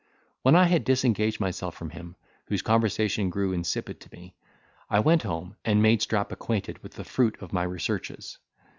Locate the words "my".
7.53-7.61